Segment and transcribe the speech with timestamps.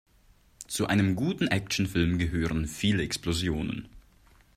[0.67, 3.87] Zu einem guten Actionfilm gehören viele Explosionen.